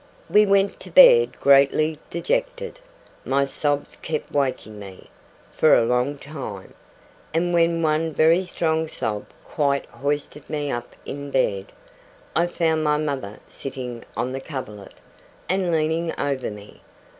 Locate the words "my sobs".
3.23-3.95